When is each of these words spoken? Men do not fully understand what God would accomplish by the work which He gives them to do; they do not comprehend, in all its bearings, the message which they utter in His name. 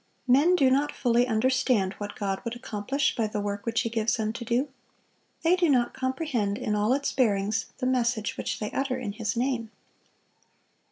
Men 0.25 0.55
do 0.55 0.71
not 0.71 0.91
fully 0.91 1.27
understand 1.27 1.93
what 1.99 2.15
God 2.15 2.41
would 2.43 2.55
accomplish 2.55 3.15
by 3.15 3.27
the 3.27 3.39
work 3.39 3.67
which 3.67 3.81
He 3.81 3.89
gives 3.91 4.17
them 4.17 4.33
to 4.33 4.43
do; 4.43 4.69
they 5.43 5.55
do 5.55 5.69
not 5.69 5.93
comprehend, 5.93 6.57
in 6.57 6.73
all 6.73 6.93
its 6.93 7.11
bearings, 7.11 7.67
the 7.77 7.85
message 7.85 8.35
which 8.35 8.57
they 8.59 8.71
utter 8.71 8.97
in 8.97 9.11
His 9.11 9.37
name. 9.37 9.69